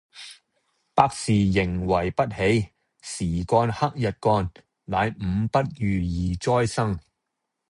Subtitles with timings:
[0.95, 2.71] 百事營為不喜，
[3.03, 4.49] 時幹克日幹，
[4.85, 6.99] 乃五不遇而災生